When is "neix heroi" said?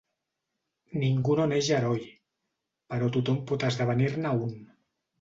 1.53-2.03